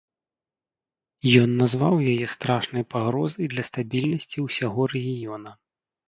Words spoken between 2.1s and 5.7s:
яе страшнай пагрозай для стабільнасці ўсяго рэгіёна.